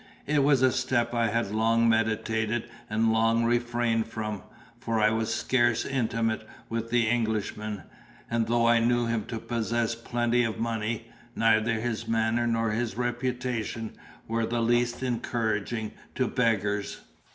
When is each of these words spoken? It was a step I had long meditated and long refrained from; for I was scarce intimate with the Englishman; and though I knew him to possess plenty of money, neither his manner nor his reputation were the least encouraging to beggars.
It 0.25 0.43
was 0.43 0.63
a 0.63 0.71
step 0.71 1.13
I 1.13 1.27
had 1.27 1.51
long 1.51 1.87
meditated 1.87 2.63
and 2.89 3.13
long 3.13 3.43
refrained 3.45 4.07
from; 4.07 4.41
for 4.79 4.99
I 4.99 5.11
was 5.11 5.31
scarce 5.31 5.85
intimate 5.85 6.41
with 6.69 6.89
the 6.89 7.07
Englishman; 7.07 7.83
and 8.27 8.47
though 8.47 8.65
I 8.67 8.79
knew 8.79 9.05
him 9.05 9.25
to 9.25 9.37
possess 9.37 9.93
plenty 9.93 10.43
of 10.43 10.57
money, 10.57 11.05
neither 11.35 11.73
his 11.73 12.07
manner 12.07 12.47
nor 12.47 12.71
his 12.71 12.97
reputation 12.97 13.91
were 14.27 14.47
the 14.47 14.63
least 14.63 15.03
encouraging 15.03 15.91
to 16.15 16.27
beggars. 16.27 17.01